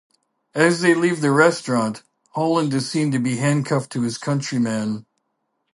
As 0.55 0.81
they 0.81 0.95
leave 0.95 1.21
the 1.21 1.29
restaurant, 1.29 2.01
Holland 2.31 2.73
is 2.73 2.89
seen 2.89 3.11
to 3.11 3.19
be 3.19 3.35
handcuffed 3.37 3.91
to 3.91 4.01
his 4.01 4.17
countryman. 4.17 5.05